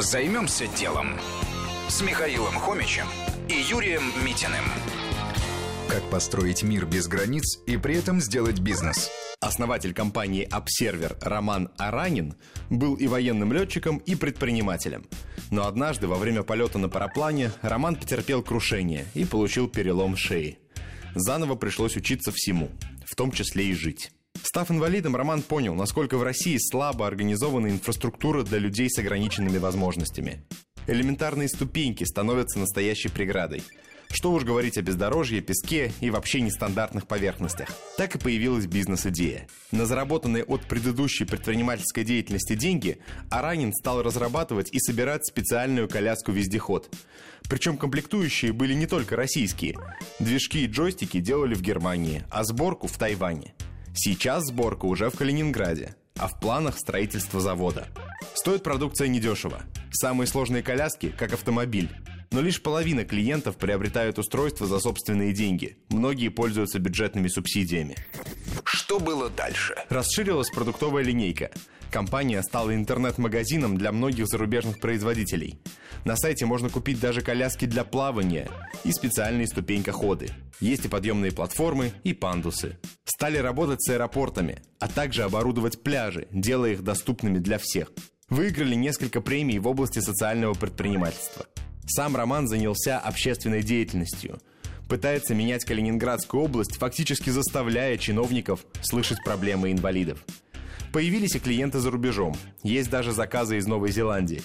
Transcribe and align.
Займемся 0.00 0.66
делом 0.66 1.08
с 1.88 2.00
Михаилом 2.00 2.54
Хомичем 2.54 3.04
и 3.50 3.52
Юрием 3.52 4.02
Митиным. 4.24 4.64
Как 5.90 6.02
построить 6.08 6.62
мир 6.62 6.86
без 6.86 7.06
границ 7.06 7.58
и 7.66 7.76
при 7.76 7.96
этом 7.96 8.18
сделать 8.22 8.60
бизнес? 8.60 9.10
Основатель 9.40 9.92
компании 9.92 10.48
Observer 10.50 11.18
Роман 11.20 11.68
Аранин 11.76 12.34
был 12.70 12.94
и 12.94 13.08
военным 13.08 13.52
летчиком, 13.52 13.98
и 13.98 14.14
предпринимателем. 14.14 15.04
Но 15.50 15.66
однажды 15.66 16.06
во 16.06 16.16
время 16.16 16.44
полета 16.44 16.78
на 16.78 16.88
параплане 16.88 17.52
Роман 17.60 17.96
потерпел 17.96 18.42
крушение 18.42 19.04
и 19.12 19.26
получил 19.26 19.68
перелом 19.68 20.16
шеи. 20.16 20.60
Заново 21.14 21.56
пришлось 21.56 21.96
учиться 21.96 22.32
всему, 22.32 22.70
в 23.04 23.14
том 23.16 23.32
числе 23.32 23.66
и 23.66 23.74
жить. 23.74 24.12
Став 24.42 24.70
инвалидом, 24.70 25.16
Роман 25.16 25.42
понял, 25.42 25.74
насколько 25.74 26.16
в 26.16 26.22
России 26.22 26.56
слабо 26.58 27.06
организована 27.06 27.68
инфраструктура 27.68 28.42
для 28.42 28.58
людей 28.58 28.88
с 28.90 28.98
ограниченными 28.98 29.58
возможностями. 29.58 30.42
Элементарные 30.86 31.48
ступеньки 31.48 32.04
становятся 32.04 32.58
настоящей 32.58 33.10
преградой. 33.10 33.62
Что 34.12 34.32
уж 34.32 34.42
говорить 34.42 34.76
о 34.76 34.82
бездорожье, 34.82 35.40
песке 35.40 35.92
и 36.00 36.10
вообще 36.10 36.40
нестандартных 36.40 37.06
поверхностях. 37.06 37.68
Так 37.96 38.16
и 38.16 38.18
появилась 38.18 38.66
бизнес-идея. 38.66 39.46
На 39.70 39.86
заработанные 39.86 40.42
от 40.42 40.62
предыдущей 40.62 41.24
предпринимательской 41.24 42.02
деятельности 42.02 42.56
деньги 42.56 42.98
Аранин 43.30 43.72
стал 43.72 44.02
разрабатывать 44.02 44.72
и 44.72 44.80
собирать 44.80 45.24
специальную 45.26 45.88
коляску-вездеход. 45.88 46.92
Причем 47.48 47.76
комплектующие 47.76 48.52
были 48.52 48.74
не 48.74 48.86
только 48.86 49.14
российские. 49.14 49.76
Движки 50.18 50.64
и 50.64 50.66
джойстики 50.66 51.20
делали 51.20 51.54
в 51.54 51.62
Германии, 51.62 52.24
а 52.30 52.42
сборку 52.42 52.88
в 52.88 52.98
Тайване. 52.98 53.54
Сейчас 53.94 54.46
сборка 54.46 54.86
уже 54.86 55.10
в 55.10 55.16
Калининграде, 55.16 55.96
а 56.16 56.28
в 56.28 56.38
планах 56.38 56.78
строительство 56.78 57.40
завода. 57.40 57.88
Стоит 58.34 58.62
продукция 58.62 59.08
недешево. 59.08 59.62
Самые 59.92 60.26
сложные 60.26 60.62
коляски, 60.62 61.08
как 61.16 61.32
автомобиль. 61.32 61.90
Но 62.30 62.40
лишь 62.40 62.62
половина 62.62 63.04
клиентов 63.04 63.56
приобретают 63.56 64.18
устройство 64.18 64.66
за 64.66 64.78
собственные 64.78 65.32
деньги. 65.32 65.76
Многие 65.88 66.28
пользуются 66.28 66.78
бюджетными 66.78 67.26
субсидиями. 67.26 67.96
Что 68.64 69.00
было 69.00 69.28
дальше? 69.28 69.74
Расширилась 69.88 70.50
продуктовая 70.50 71.02
линейка. 71.02 71.50
Компания 71.90 72.40
стала 72.42 72.72
интернет-магазином 72.72 73.76
для 73.76 73.90
многих 73.90 74.28
зарубежных 74.28 74.78
производителей. 74.78 75.60
На 76.04 76.16
сайте 76.16 76.46
можно 76.46 76.70
купить 76.70 77.00
даже 77.00 77.20
коляски 77.20 77.64
для 77.64 77.82
плавания 77.82 78.48
и 78.84 78.92
специальные 78.92 79.48
ступенькоходы. 79.48 80.28
Есть 80.60 80.84
и 80.84 80.88
подъемные 80.88 81.32
платформы, 81.32 81.92
и 82.04 82.12
пандусы. 82.12 82.78
Стали 83.20 83.36
работать 83.36 83.82
с 83.82 83.90
аэропортами, 83.90 84.62
а 84.78 84.88
также 84.88 85.24
оборудовать 85.24 85.82
пляжи, 85.82 86.26
делая 86.30 86.72
их 86.72 86.82
доступными 86.82 87.36
для 87.36 87.58
всех. 87.58 87.92
Выиграли 88.30 88.74
несколько 88.74 89.20
премий 89.20 89.58
в 89.58 89.66
области 89.66 89.98
социального 89.98 90.54
предпринимательства. 90.54 91.44
Сам 91.86 92.16
Роман 92.16 92.48
занялся 92.48 92.98
общественной 92.98 93.62
деятельностью. 93.62 94.40
Пытается 94.88 95.34
менять 95.34 95.66
Калининградскую 95.66 96.44
область, 96.44 96.76
фактически 96.76 97.28
заставляя 97.28 97.98
чиновников 97.98 98.64
слышать 98.80 99.22
проблемы 99.22 99.70
инвалидов. 99.70 100.24
Появились 100.90 101.34
и 101.34 101.40
клиенты 101.40 101.78
за 101.78 101.90
рубежом. 101.90 102.34
Есть 102.62 102.88
даже 102.88 103.12
заказы 103.12 103.58
из 103.58 103.66
Новой 103.66 103.92
Зеландии. 103.92 104.42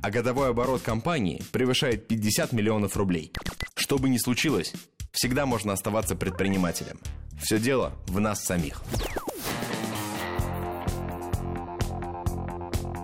А 0.00 0.10
годовой 0.10 0.48
оборот 0.48 0.80
компании 0.80 1.42
превышает 1.52 2.08
50 2.08 2.52
миллионов 2.52 2.96
рублей. 2.96 3.30
Что 3.74 3.98
бы 3.98 4.08
ни 4.08 4.16
случилось, 4.16 4.72
всегда 5.12 5.44
можно 5.44 5.74
оставаться 5.74 6.16
предпринимателем. 6.16 6.98
Все 7.38 7.58
дело 7.58 7.92
в 8.06 8.20
нас 8.20 8.44
самих. 8.44 8.82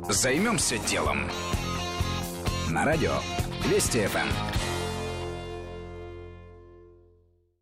Займемся 0.09 0.79
делом. 0.79 1.29
На 2.69 2.85
радио 2.85 3.13
Вести 3.69 4.07
ФМ. 4.07 4.72